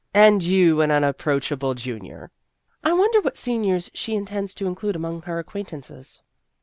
[0.25, 2.31] "And you an unapproachable junior!""
[2.83, 6.23] I wonder what seniors she intends to include among her acquaintances.